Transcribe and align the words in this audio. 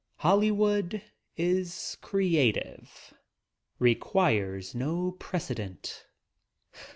Hollywood 0.15 1.03
is 1.37 1.95
creative— 2.01 3.13
requires 3.77 4.73
no 4.73 5.11
precedent. 5.11 6.07